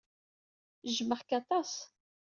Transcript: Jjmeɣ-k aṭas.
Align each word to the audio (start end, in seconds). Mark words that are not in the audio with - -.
Jjmeɣ-k 0.93 1.29
aṭas. 1.39 1.71